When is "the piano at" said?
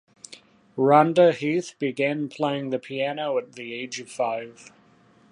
2.71-3.53